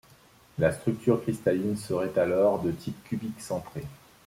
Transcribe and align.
La 0.57 0.71
structure 0.71 1.21
cristalline 1.21 1.77
serait 1.77 2.17
alors 2.17 2.59
de 2.63 2.71
type 2.71 3.03
cubique 3.03 3.39
centré. 3.39 3.83